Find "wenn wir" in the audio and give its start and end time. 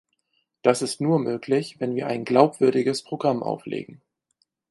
1.79-2.07